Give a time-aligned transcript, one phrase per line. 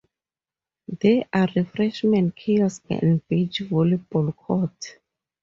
[0.87, 4.97] There are refreshment kiosk and beach volleyball court.